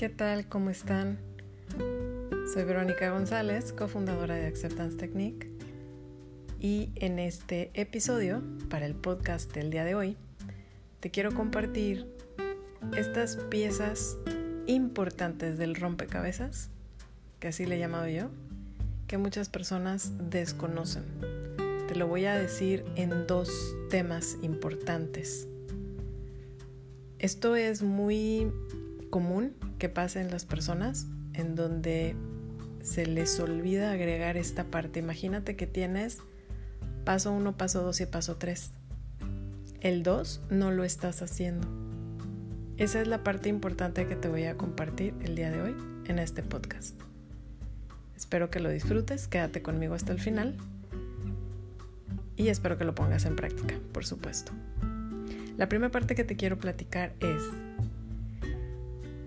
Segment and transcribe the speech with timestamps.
[0.00, 0.48] ¿qué tal?
[0.48, 1.18] ¿Cómo están?
[2.54, 5.50] Soy Verónica González, cofundadora de Acceptance Technique,
[6.58, 10.16] y en este episodio, para el podcast del día de hoy,
[11.00, 12.06] te quiero compartir
[12.96, 14.16] estas piezas
[14.66, 16.70] importantes del rompecabezas,
[17.38, 18.30] que así le he llamado yo,
[19.06, 21.04] que muchas personas desconocen.
[21.88, 23.50] Te lo voy a decir en dos
[23.90, 25.46] temas importantes.
[27.18, 28.50] Esto es muy
[29.10, 32.16] común que pasa en las personas en donde
[32.82, 35.00] se les olvida agregar esta parte.
[35.00, 36.18] Imagínate que tienes
[37.04, 38.70] paso 1, paso 2 y paso 3.
[39.80, 41.68] El 2 no lo estás haciendo.
[42.76, 46.18] Esa es la parte importante que te voy a compartir el día de hoy en
[46.18, 46.98] este podcast.
[48.16, 50.56] Espero que lo disfrutes, quédate conmigo hasta el final
[52.36, 54.52] y espero que lo pongas en práctica, por supuesto.
[55.56, 57.42] La primera parte que te quiero platicar es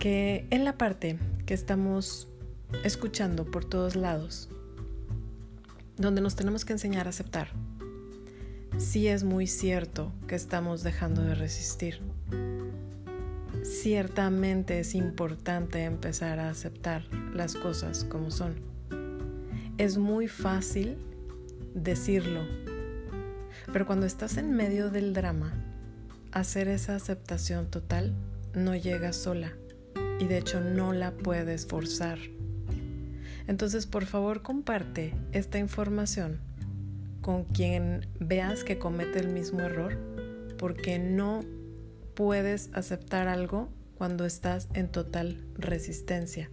[0.00, 2.26] que en la parte que estamos
[2.84, 4.48] escuchando por todos lados,
[5.98, 7.48] donde nos tenemos que enseñar a aceptar,
[8.78, 12.00] sí es muy cierto que estamos dejando de resistir.
[13.62, 18.54] Ciertamente es importante empezar a aceptar las cosas como son.
[19.76, 20.96] Es muy fácil
[21.74, 22.40] decirlo,
[23.70, 25.52] pero cuando estás en medio del drama,
[26.32, 28.14] hacer esa aceptación total
[28.54, 29.52] no llega sola
[30.20, 32.18] y de hecho no la puedes forzar.
[33.48, 36.38] Entonces, por favor, comparte esta información
[37.20, 39.98] con quien veas que comete el mismo error,
[40.58, 41.40] porque no
[42.14, 46.50] puedes aceptar algo cuando estás en total resistencia.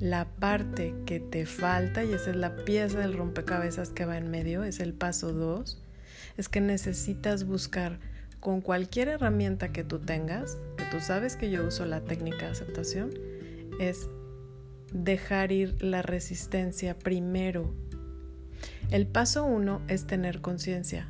[0.00, 4.30] La parte que te falta, y esa es la pieza del rompecabezas que va en
[4.30, 5.82] medio, es el paso 2,
[6.38, 7.98] es que necesitas buscar
[8.40, 10.56] con cualquier herramienta que tú tengas,
[10.90, 13.10] tú sabes que yo uso la técnica de aceptación,
[13.78, 14.08] es
[14.92, 17.72] dejar ir la resistencia primero.
[18.90, 21.08] El paso uno es tener conciencia.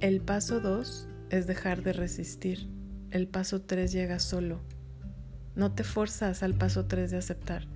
[0.00, 2.68] El paso dos es dejar de resistir.
[3.10, 4.60] El paso tres llega solo.
[5.54, 7.66] No te forzas al paso tres de aceptar.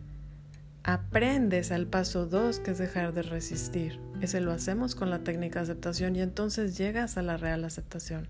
[0.85, 3.99] Aprendes al paso dos que es dejar de resistir.
[4.21, 8.29] Ese lo hacemos con la técnica de aceptación y entonces llegas a la real aceptación.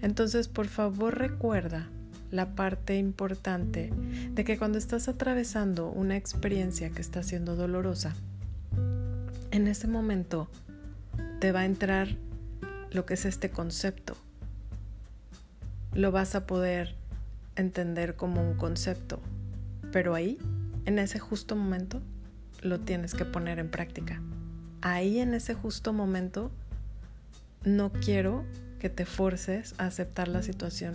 [0.00, 1.88] Entonces, por favor, recuerda
[2.30, 3.92] la parte importante
[4.32, 8.14] de que cuando estás atravesando una experiencia que está siendo dolorosa,
[9.50, 10.48] en ese momento
[11.40, 12.08] te va a entrar
[12.90, 14.16] lo que es este concepto.
[15.92, 16.94] Lo vas a poder
[17.56, 19.20] entender como un concepto,
[19.92, 20.38] pero ahí,
[20.86, 22.00] en ese justo momento,
[22.62, 24.22] lo tienes que poner en práctica.
[24.80, 26.50] Ahí, en ese justo momento,
[27.64, 28.44] no quiero
[28.82, 30.94] que te forces a aceptar la situación.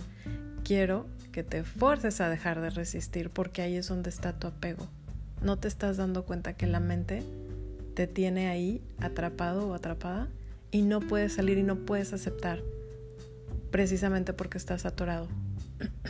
[0.62, 4.86] Quiero que te forces a dejar de resistir porque ahí es donde está tu apego.
[5.40, 7.22] No te estás dando cuenta que la mente
[7.94, 10.28] te tiene ahí atrapado o atrapada
[10.70, 12.60] y no puedes salir y no puedes aceptar
[13.70, 15.26] precisamente porque estás atorado.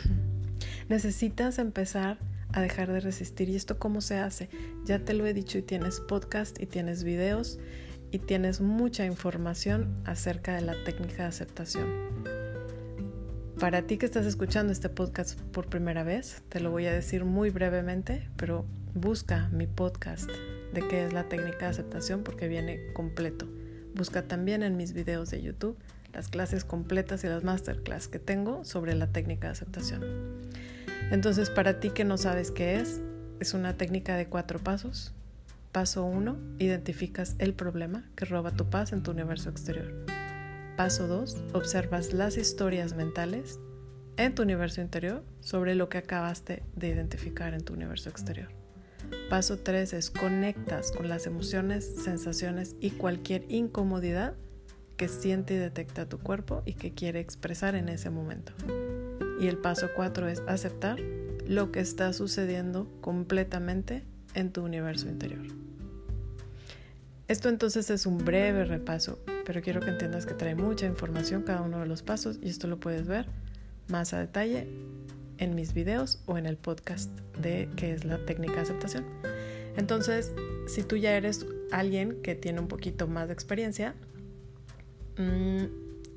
[0.89, 2.17] Necesitas empezar
[2.51, 3.47] a dejar de resistir.
[3.47, 4.49] ¿Y esto cómo se hace?
[4.83, 7.57] Ya te lo he dicho y tienes podcast y tienes videos
[8.11, 11.87] y tienes mucha información acerca de la técnica de aceptación.
[13.59, 17.25] Para ti que estás escuchando este podcast por primera vez, te lo voy a decir
[17.25, 20.29] muy brevemente, pero busca mi podcast
[20.73, 23.47] de qué es la técnica de aceptación porque viene completo.
[23.93, 25.77] Busca también en mis videos de YouTube
[26.13, 30.01] las clases completas y las masterclass que tengo sobre la técnica de aceptación.
[31.11, 33.01] Entonces, para ti que no sabes qué es,
[33.39, 35.13] es una técnica de cuatro pasos
[35.71, 36.55] Paso 1.
[36.57, 39.93] Identificas el problema que roba tu paz en tu universo exterior.
[40.75, 41.43] Paso 2.
[41.53, 43.59] Observas las historias mentales
[44.17, 48.49] en tu universo interior sobre lo que acabaste de identificar en tu universo exterior.
[49.29, 54.33] Paso 3 es conectas con las emociones, sensaciones y cualquier incomodidad
[54.97, 58.53] que siente y detecta tu cuerpo y que quiere expresar en ese momento.
[59.39, 60.99] Y el paso 4 es aceptar
[61.45, 65.45] lo que está sucediendo completamente en tu universo interior.
[67.27, 71.61] Esto entonces es un breve repaso, pero quiero que entiendas que trae mucha información cada
[71.61, 73.27] uno de los pasos y esto lo puedes ver
[73.87, 74.67] más a detalle
[75.37, 79.05] en mis videos o en el podcast de qué es la técnica de aceptación.
[79.77, 80.33] Entonces,
[80.67, 83.95] si tú ya eres alguien que tiene un poquito más de experiencia,
[85.17, 85.65] mm,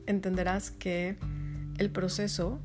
[0.07, 1.17] entenderás que
[1.79, 2.59] el proceso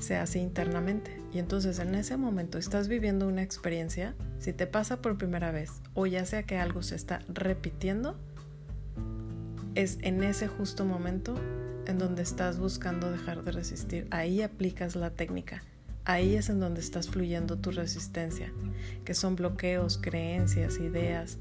[0.00, 1.17] se hace internamente.
[1.32, 5.72] Y entonces en ese momento estás viviendo una experiencia, si te pasa por primera vez
[5.94, 8.16] o ya sea que algo se está repitiendo,
[9.74, 11.34] es en ese justo momento
[11.86, 14.06] en donde estás buscando dejar de resistir.
[14.10, 15.62] Ahí aplicas la técnica.
[16.04, 18.50] ahí es en donde estás fluyendo tu resistencia,
[19.04, 21.36] que son bloqueos, creencias, ideas,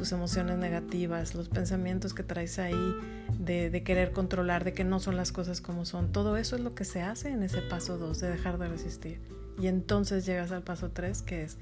[0.00, 2.96] tus emociones negativas, los pensamientos que traes ahí
[3.38, 6.10] de, querer controlar, de que no son las cosas como son.
[6.10, 9.20] Todo eso es lo que se hace en ese paso 2 de dejar de resistir.
[9.60, 11.58] Y entonces llegas al paso 3 que es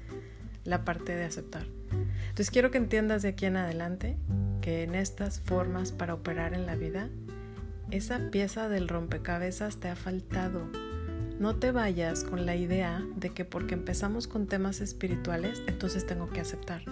[0.63, 1.65] la parte de aceptar.
[2.29, 4.15] Entonces quiero que entiendas de aquí en adelante
[4.61, 7.09] que en estas formas para operar en la vida,
[7.91, 10.61] esa pieza del rompecabezas te ha faltado.
[11.41, 16.29] No te vayas con la idea de que porque empezamos con temas espirituales, entonces tengo
[16.29, 16.83] que aceptar.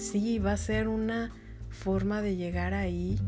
[0.00, 1.30] Sí, va a ser una
[1.68, 3.18] forma de llegar ahí,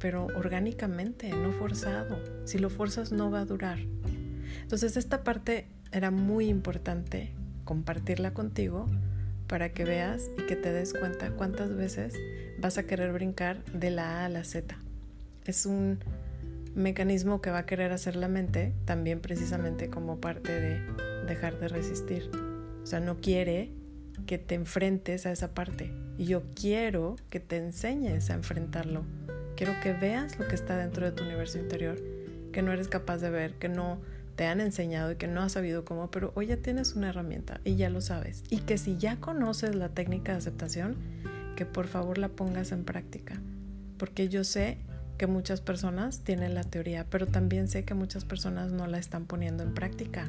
[0.00, 2.18] pero orgánicamente, no forzado.
[2.46, 3.78] Si lo forzas no va a durar.
[4.62, 7.32] Entonces esta parte era muy importante
[7.64, 8.86] compartirla contigo
[9.46, 12.14] para que veas y que te des cuenta cuántas veces
[12.58, 14.74] vas a querer brincar de la A a la Z.
[15.44, 15.98] Es un
[16.74, 20.80] mecanismo que va a querer hacer la mente también precisamente como parte de
[21.28, 22.30] dejar de resistir.
[22.82, 23.70] O sea, no quiere
[24.26, 26.05] que te enfrentes a esa parte.
[26.18, 29.04] Y yo quiero que te enseñes a enfrentarlo.
[29.56, 31.98] Quiero que veas lo que está dentro de tu universo interior,
[32.52, 33.98] que no eres capaz de ver, que no
[34.36, 37.60] te han enseñado y que no has sabido cómo, pero hoy ya tienes una herramienta
[37.64, 38.44] y ya lo sabes.
[38.50, 40.96] Y que si ya conoces la técnica de aceptación,
[41.56, 43.40] que por favor la pongas en práctica.
[43.98, 44.78] Porque yo sé
[45.16, 49.24] que muchas personas tienen la teoría, pero también sé que muchas personas no la están
[49.24, 50.28] poniendo en práctica.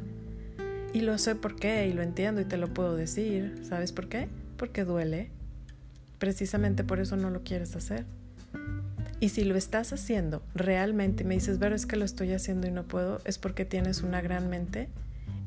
[0.93, 3.59] Y lo sé por qué, y lo entiendo y te lo puedo decir.
[3.63, 4.29] ¿Sabes por qué?
[4.55, 5.31] Porque duele.
[6.19, 8.05] Precisamente por eso no lo quieres hacer.
[9.19, 12.71] Y si lo estás haciendo realmente, me dices, pero es que lo estoy haciendo y
[12.71, 14.89] no puedo, es porque tienes una gran mente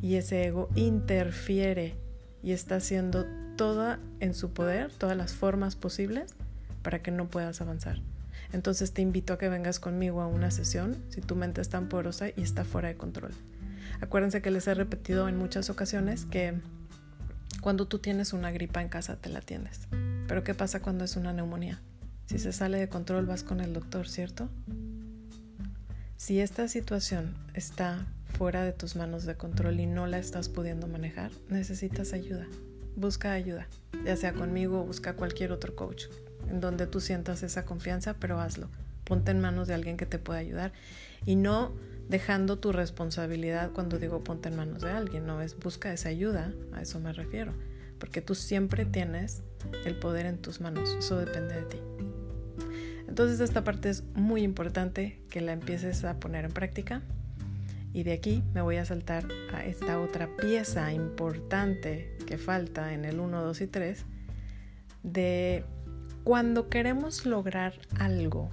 [0.02, 1.94] y ese ego interfiere
[2.42, 3.26] y está haciendo
[3.56, 6.34] toda en su poder, todas las formas posibles
[6.82, 8.00] para que no puedas avanzar.
[8.52, 11.88] Entonces te invito a que vengas conmigo a una sesión si tu mente es tan
[11.88, 13.32] poderosa y está fuera de control.
[14.00, 16.54] Acuérdense que les he repetido en muchas ocasiones que
[17.60, 19.88] cuando tú tienes una gripa en casa te la atiendes.
[20.30, 21.80] Pero ¿qué pasa cuando es una neumonía?
[22.26, 24.48] Si se sale de control vas con el doctor, ¿cierto?
[26.16, 28.06] Si esta situación está
[28.38, 32.46] fuera de tus manos de control y no la estás pudiendo manejar, necesitas ayuda.
[32.94, 33.66] Busca ayuda,
[34.04, 36.04] ya sea conmigo o busca cualquier otro coach,
[36.48, 38.68] en donde tú sientas esa confianza, pero hazlo.
[39.02, 40.72] Ponte en manos de alguien que te pueda ayudar
[41.26, 41.72] y no
[42.08, 46.52] dejando tu responsabilidad cuando digo ponte en manos de alguien, no es busca esa ayuda,
[46.72, 47.52] a eso me refiero,
[48.00, 49.44] porque tú siempre tienes
[49.84, 51.78] el poder en tus manos, eso depende de ti.
[53.06, 57.02] Entonces esta parte es muy importante que la empieces a poner en práctica.
[57.92, 63.04] Y de aquí me voy a saltar a esta otra pieza importante que falta en
[63.04, 64.04] el 1, 2 y 3
[65.02, 65.64] de
[66.24, 68.50] cuando queremos lograr algo.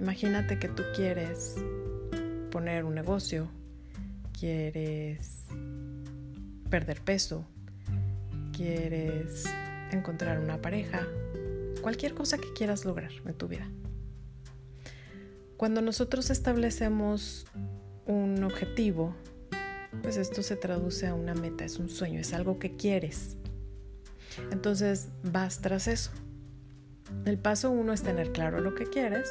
[0.00, 1.54] Imagínate que tú quieres
[2.50, 3.48] poner un negocio,
[4.38, 5.44] quieres
[6.68, 7.46] perder peso,
[8.56, 9.44] quieres
[9.92, 11.06] encontrar una pareja,
[11.82, 13.68] cualquier cosa que quieras lograr en tu vida.
[15.56, 17.46] Cuando nosotros establecemos
[18.06, 19.14] un objetivo,
[20.02, 23.36] pues esto se traduce a una meta, es un sueño, es algo que quieres.
[24.50, 26.10] Entonces vas tras eso.
[27.24, 29.30] El paso uno es tener claro lo que quieres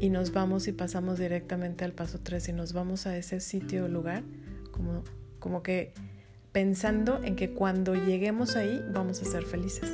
[0.00, 3.84] y nos vamos y pasamos directamente al paso tres y nos vamos a ese sitio
[3.84, 4.22] o lugar
[4.70, 5.02] como,
[5.38, 5.94] como que
[6.56, 9.92] pensando en que cuando lleguemos ahí vamos a ser felices.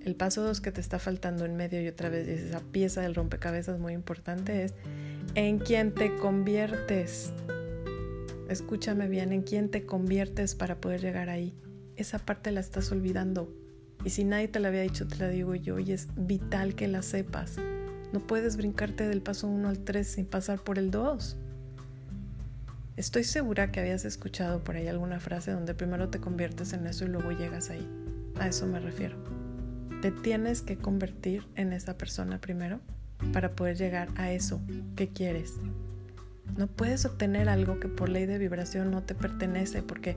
[0.00, 3.14] El paso dos que te está faltando en medio y otra vez esa pieza del
[3.14, 4.74] rompecabezas muy importante es
[5.36, 7.32] en quién te conviertes.
[8.48, 11.54] Escúchame bien, en quién te conviertes para poder llegar ahí.
[11.94, 13.48] Esa parte la estás olvidando.
[14.04, 16.88] Y si nadie te la había dicho, te la digo yo y es vital que
[16.88, 17.58] la sepas.
[18.12, 21.36] No puedes brincarte del paso 1 al 3 sin pasar por el 2.
[22.98, 27.04] Estoy segura que habías escuchado por ahí alguna frase donde primero te conviertes en eso
[27.04, 27.88] y luego llegas ahí.
[28.40, 29.16] A eso me refiero.
[30.02, 32.80] Te tienes que convertir en esa persona primero
[33.32, 34.60] para poder llegar a eso
[34.96, 35.54] que quieres.
[36.56, 40.16] No puedes obtener algo que por ley de vibración no te pertenece porque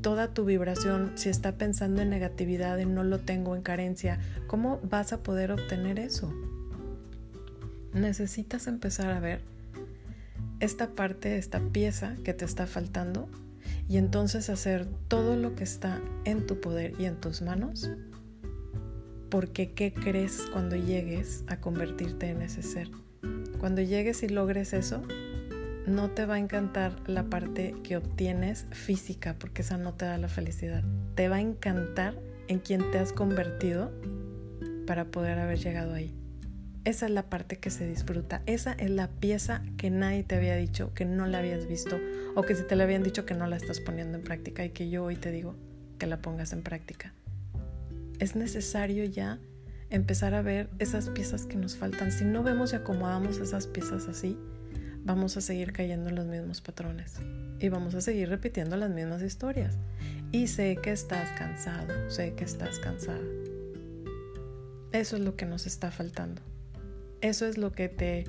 [0.00, 4.78] toda tu vibración, si está pensando en negatividad, en no lo tengo, en carencia, ¿cómo
[4.88, 6.32] vas a poder obtener eso?
[7.92, 9.40] Necesitas empezar a ver
[10.60, 13.28] esta parte, esta pieza que te está faltando
[13.88, 17.90] y entonces hacer todo lo que está en tu poder y en tus manos
[19.34, 22.88] porque ¿qué crees cuando llegues a convertirte en ese ser?
[23.58, 25.02] Cuando llegues y logres eso,
[25.88, 30.18] no te va a encantar la parte que obtienes física, porque esa no te da
[30.18, 30.84] la felicidad.
[31.16, 32.14] Te va a encantar
[32.46, 33.90] en quien te has convertido
[34.86, 36.14] para poder haber llegado ahí.
[36.84, 38.42] Esa es la parte que se disfruta.
[38.44, 41.98] Esa es la pieza que nadie te había dicho, que no la habías visto,
[42.34, 44.70] o que si te la habían dicho que no la estás poniendo en práctica y
[44.70, 45.56] que yo hoy te digo
[45.98, 47.14] que la pongas en práctica.
[48.18, 49.38] Es necesario ya
[49.88, 52.12] empezar a ver esas piezas que nos faltan.
[52.12, 54.38] Si no vemos y acomodamos esas piezas así,
[55.04, 57.14] vamos a seguir cayendo en los mismos patrones
[57.60, 59.78] y vamos a seguir repitiendo las mismas historias.
[60.32, 63.24] Y sé que estás cansado, sé que estás cansada.
[64.92, 66.42] Eso es lo que nos está faltando.
[67.20, 68.24] Eso es lo que te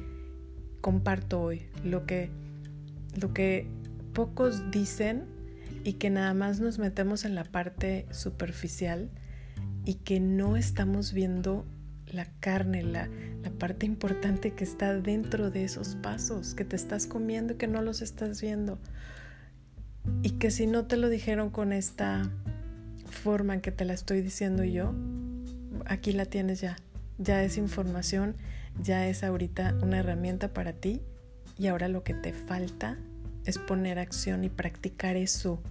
[0.82, 2.30] comparto hoy, lo que,
[3.20, 3.68] lo que
[4.14, 5.26] pocos dicen
[5.84, 9.10] y que nada más nos metemos en la parte superficial
[9.84, 11.66] y que no estamos viendo
[12.08, 13.10] la carne, la,
[13.44, 17.68] la, parte importante que está dentro de esos pasos, que te estás comiendo y que
[17.68, 18.80] no los estás viendo.
[20.22, 22.30] Y que si no te lo dijeron con esta
[23.06, 24.94] forma en que te la estoy diciendo yo,
[25.86, 26.78] aquí la tienes ya.
[27.18, 28.36] Ya es información
[28.82, 31.02] ya es ahorita una herramienta para ti
[31.58, 32.98] y ahora lo que te falta
[33.46, 35.62] es poner acción y practicar eso.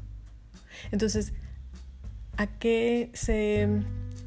[0.90, 1.32] Entonces,
[2.36, 3.68] ¿a qué se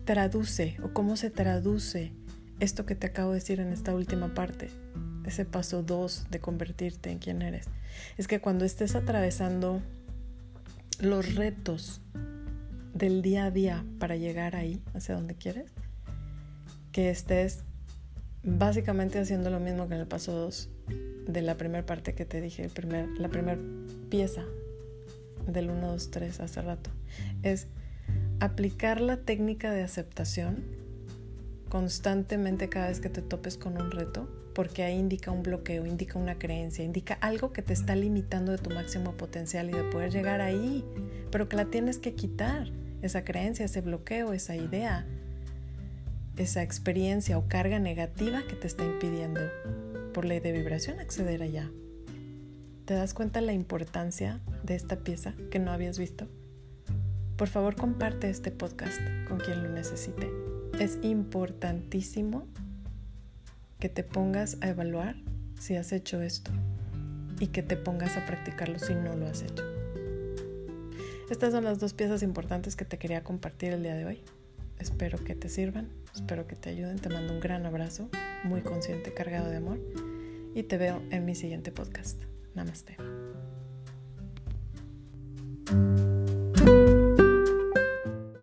[0.06, 2.12] traduce o cómo se traduce
[2.60, 4.70] esto que te acabo de decir en esta última parte?
[5.26, 7.66] Ese paso 2 de convertirte en quien eres.
[8.18, 9.82] Es que cuando estés atravesando
[11.00, 12.02] los retos
[12.94, 15.72] del día a día para llegar ahí, hacia donde quieres,
[16.92, 17.64] que estés
[18.48, 20.70] básicamente haciendo lo mismo que en el paso 2
[21.28, 23.60] de la primera parte que te dije, el primer, la primera
[24.10, 24.46] pieza
[25.46, 26.90] del 1, 2, 3 hace rato.
[27.44, 27.68] Es
[28.40, 30.64] aplicar la técnica de aceptación
[31.68, 36.18] constantemente cada vez que te topes con un reto, porque ahí indica un bloqueo, indica
[36.18, 40.12] una creencia, indica algo que te está limitando de tu máximo potencial y de poder
[40.12, 40.86] llegar ahí,
[41.30, 45.06] pero que la tienes que quitar, esa creencia, ese bloqueo, esa idea,
[46.38, 49.42] esa experiencia o carga negativa que te está impidiendo
[50.14, 51.70] por ley de vibración acceder allá.
[52.86, 56.28] ¿Te das cuenta la importancia de esta pieza que no habías visto?
[57.36, 60.32] Por favor comparte este podcast con quien lo necesite.
[60.80, 62.48] Es importantísimo
[63.80, 65.16] que te pongas a evaluar
[65.60, 66.52] si has hecho esto
[67.40, 69.64] y que te pongas a practicarlo si no lo has hecho.
[71.30, 74.24] Estas son las dos piezas importantes que te quería compartir el día de hoy.
[74.80, 76.98] Espero que te sirvan, espero que te ayuden.
[76.98, 78.10] Te mando un gran abrazo,
[78.44, 79.80] muy consciente, cargado de amor.
[80.56, 82.22] Y te veo en mi siguiente podcast.
[82.56, 82.98] Namaste.